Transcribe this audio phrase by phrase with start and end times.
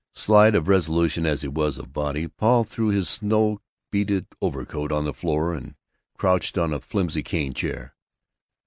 [0.15, 3.61] Slight of resolution as he was of body, Paul threw his snow
[3.91, 5.75] beaded overcoat on the floor and
[6.17, 7.93] crouched on a flimsy cane chair.